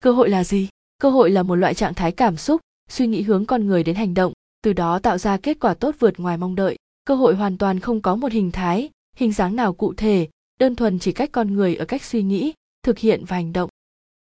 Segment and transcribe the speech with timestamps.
[0.00, 0.68] cơ hội là gì?
[0.98, 3.96] Cơ hội là một loại trạng thái cảm xúc, suy nghĩ hướng con người đến
[3.96, 6.76] hành động, từ đó tạo ra kết quả tốt vượt ngoài mong đợi.
[7.04, 10.28] Cơ hội hoàn toàn không có một hình thái, hình dáng nào cụ thể,
[10.58, 13.70] đơn thuần chỉ cách con người ở cách suy nghĩ, thực hiện và hành động.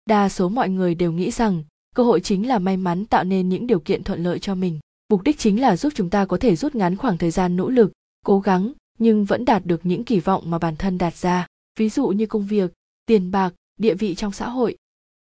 [0.06, 1.64] Đa số mọi người đều nghĩ rằng,
[1.94, 4.80] cơ hội chính là may mắn tạo nên những điều kiện thuận lợi cho mình.
[5.08, 7.68] Mục đích chính là giúp chúng ta có thể rút ngắn khoảng thời gian nỗ
[7.68, 7.92] lực,
[8.24, 11.46] cố gắng, nhưng vẫn đạt được những kỳ vọng mà bản thân đặt ra.
[11.78, 12.72] Ví dụ như công việc,
[13.06, 14.76] tiền bạc, địa vị trong xã hội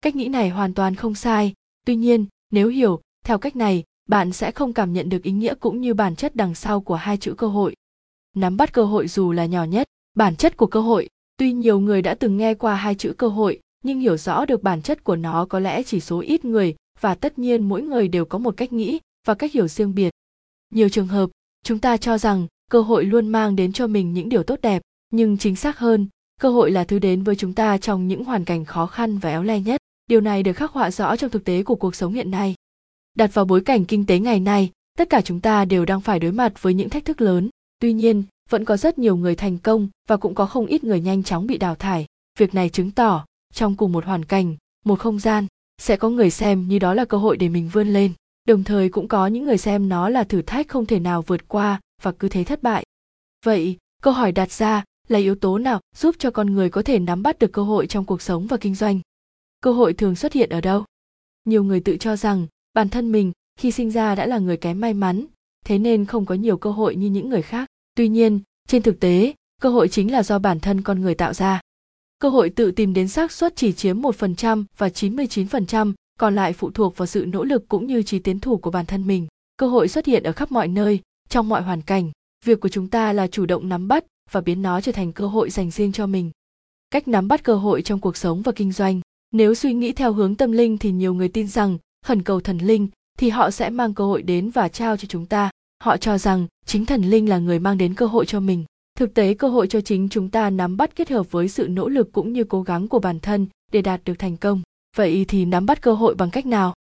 [0.00, 1.54] cách nghĩ này hoàn toàn không sai.
[1.86, 5.54] Tuy nhiên, nếu hiểu, theo cách này, bạn sẽ không cảm nhận được ý nghĩa
[5.54, 7.74] cũng như bản chất đằng sau của hai chữ cơ hội.
[8.36, 11.08] Nắm bắt cơ hội dù là nhỏ nhất, bản chất của cơ hội.
[11.36, 14.62] Tuy nhiều người đã từng nghe qua hai chữ cơ hội, nhưng hiểu rõ được
[14.62, 18.08] bản chất của nó có lẽ chỉ số ít người, và tất nhiên mỗi người
[18.08, 20.10] đều có một cách nghĩ và cách hiểu riêng biệt.
[20.70, 21.30] Nhiều trường hợp,
[21.64, 24.82] chúng ta cho rằng cơ hội luôn mang đến cho mình những điều tốt đẹp,
[25.10, 26.08] nhưng chính xác hơn,
[26.40, 29.30] cơ hội là thứ đến với chúng ta trong những hoàn cảnh khó khăn và
[29.30, 29.77] éo le nhất
[30.08, 32.54] điều này được khắc họa rõ trong thực tế của cuộc sống hiện nay.
[33.14, 36.18] Đặt vào bối cảnh kinh tế ngày nay, tất cả chúng ta đều đang phải
[36.18, 37.48] đối mặt với những thách thức lớn.
[37.78, 41.00] Tuy nhiên, vẫn có rất nhiều người thành công và cũng có không ít người
[41.00, 42.06] nhanh chóng bị đào thải.
[42.38, 45.46] Việc này chứng tỏ, trong cùng một hoàn cảnh, một không gian,
[45.78, 48.12] sẽ có người xem như đó là cơ hội để mình vươn lên.
[48.44, 51.48] Đồng thời cũng có những người xem nó là thử thách không thể nào vượt
[51.48, 52.84] qua và cứ thế thất bại.
[53.44, 56.98] Vậy, câu hỏi đặt ra là yếu tố nào giúp cho con người có thể
[56.98, 59.00] nắm bắt được cơ hội trong cuộc sống và kinh doanh?
[59.60, 60.84] Cơ hội thường xuất hiện ở đâu
[61.44, 64.80] nhiều người tự cho rằng bản thân mình khi sinh ra đã là người kém
[64.80, 65.26] may mắn
[65.64, 69.00] thế nên không có nhiều cơ hội như những người khác tuy nhiên trên thực
[69.00, 71.60] tế cơ hội chính là do bản thân con người tạo ra
[72.18, 76.70] cơ hội tự tìm đến xác suất chỉ chiếm 1% và 99%, còn lại phụ
[76.70, 79.26] thuộc vào sự nỗ lực cũng như trí tiến thủ của bản thân mình.
[79.56, 82.10] Cơ hội xuất hiện ở khắp mọi nơi, trong mọi hoàn cảnh.
[82.44, 85.26] Việc của chúng ta là chủ động nắm bắt và biến nó trở thành cơ
[85.26, 86.30] hội dành riêng cho mình.
[86.90, 89.00] Cách nắm bắt cơ hội trong cuộc sống và kinh doanh.
[89.32, 92.58] Nếu suy nghĩ theo hướng tâm linh thì nhiều người tin rằng khẩn cầu thần
[92.58, 95.50] linh thì họ sẽ mang cơ hội đến và trao cho chúng ta.
[95.84, 98.64] Họ cho rằng chính thần linh là người mang đến cơ hội cho mình.
[98.98, 101.88] Thực tế, cơ hội cho chính chúng ta nắm bắt kết hợp với sự nỗ
[101.88, 104.62] lực cũng như cố gắng của bản thân để đạt được thành công.
[104.96, 106.74] Vậy thì nắm bắt cơ hội bằng cách nào?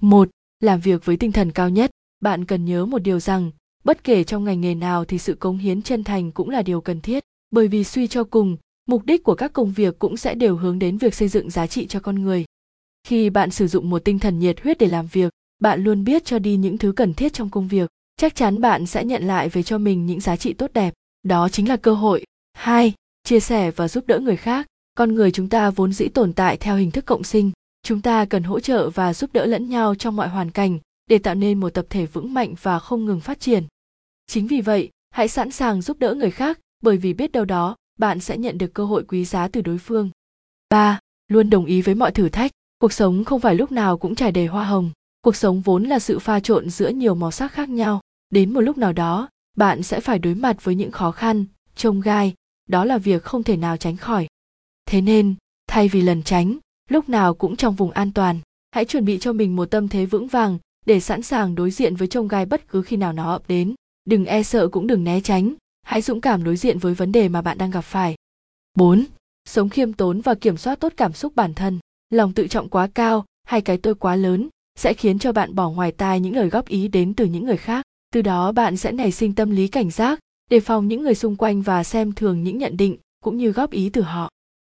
[0.00, 0.28] Một,
[0.60, 1.90] làm việc với tinh thần cao nhất.
[2.20, 3.50] Bạn cần nhớ một điều rằng,
[3.84, 6.80] bất kể trong ngành nghề nào thì sự cống hiến chân thành cũng là điều
[6.80, 7.24] cần thiết.
[7.50, 8.56] Bởi vì suy cho cùng
[8.86, 11.66] mục đích của các công việc cũng sẽ đều hướng đến việc xây dựng giá
[11.66, 12.44] trị cho con người.
[13.06, 16.24] Khi bạn sử dụng một tinh thần nhiệt huyết để làm việc, bạn luôn biết
[16.24, 17.90] cho đi những thứ cần thiết trong công việc.
[18.16, 20.94] Chắc chắn bạn sẽ nhận lại về cho mình những giá trị tốt đẹp.
[21.22, 22.24] Đó chính là cơ hội.
[22.52, 22.94] Hai,
[23.24, 24.66] chia sẻ và giúp đỡ người khác.
[24.94, 27.50] Con người chúng ta vốn dĩ tồn tại theo hình thức cộng sinh.
[27.82, 31.18] Chúng ta cần hỗ trợ và giúp đỡ lẫn nhau trong mọi hoàn cảnh để
[31.18, 33.64] tạo nên một tập thể vững mạnh và không ngừng phát triển.
[34.26, 37.76] Chính vì vậy, hãy sẵn sàng giúp đỡ người khác bởi vì biết đâu đó
[38.02, 40.10] bạn sẽ nhận được cơ hội quý giá từ đối phương
[40.70, 40.98] 3.
[41.28, 42.50] Luôn đồng ý với mọi thử thách.
[42.78, 44.90] Cuộc sống không phải lúc nào cũng trải đầy hoa hồng.
[45.24, 48.00] Cuộc sống vốn là sự pha trộn giữa nhiều màu sắc khác nhau.
[48.30, 51.44] Đến một lúc nào đó, bạn sẽ phải đối mặt với những khó khăn
[51.76, 52.34] trông gai
[52.68, 54.26] đó là việc không thể nào tránh khỏi
[54.86, 55.34] thế nên
[55.66, 56.58] thay vì lần tránh
[56.90, 58.40] lúc nào cũng trong vùng an toàn
[58.70, 61.96] hãy chuẩn bị cho mình một tâm thế vững vàng để sẵn sàng đối diện
[61.96, 63.74] với trông gai bất cứ khi nào nó ập đến
[64.04, 67.28] đừng e sợ cũng đừng né tránh hãy dũng cảm đối diện với vấn đề
[67.28, 68.14] mà bạn đang gặp phải
[68.74, 69.04] 4.
[69.44, 71.78] Sống khiêm tốn và kiểm soát tốt cảm xúc bản thân.
[72.10, 74.48] Lòng tự trọng quá cao hay cái tôi quá lớn
[74.78, 77.56] sẽ khiến cho bạn bỏ ngoài tai những lời góp ý đến từ những người
[77.56, 80.18] khác từ đó, bạn sẽ nảy sinh tâm lý cảnh giác,
[80.50, 83.70] đề phòng những người xung quanh và xem thường những nhận định cũng như góp
[83.70, 84.30] ý từ họ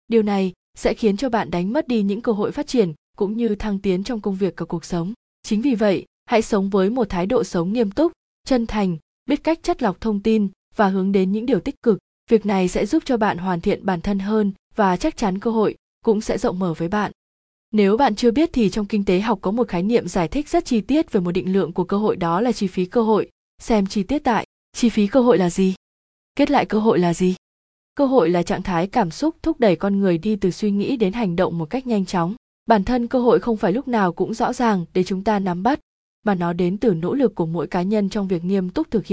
[0.09, 3.37] điều này sẽ khiến cho bạn đánh mất đi những cơ hội phát triển cũng
[3.37, 6.91] như thăng tiến trong công việc và cuộc sống chính vì vậy, hãy sống với
[6.91, 8.13] một thái độ sống nghiêm túc,
[8.45, 8.97] chân thành,
[9.27, 11.99] biết cách chất lọc thông tin và hướng đến những điều tích cực
[12.31, 15.50] việc này sẽ giúp cho bạn hoàn thiện bản thân hơn và chắc chắn cơ
[15.50, 17.12] hội cũng sẽ rộng mở với bạn
[17.72, 20.49] nếu bạn chưa biết thì trong kinh tế học có một khái niệm giải thích
[20.49, 23.03] rất chi tiết về một định lượng của cơ hội đó là chi phí cơ
[23.03, 23.31] hội.
[23.62, 25.75] Xem chi tiết tại chi phí cơ hội là gì?
[26.37, 27.34] Kết lại cơ hội là gì?
[27.94, 30.97] Cơ hội là trạng thái cảm xúc thúc đẩy con người đi từ suy nghĩ
[30.97, 32.34] đến hành động một cách nhanh chóng.
[32.66, 35.63] Bản thân cơ hội không phải lúc nào cũng rõ ràng để chúng ta nắm
[35.63, 35.80] bắt,
[36.24, 39.07] mà nó đến từ nỗ lực của mỗi cá nhân trong việc nghiêm túc thực
[39.07, 39.10] hiện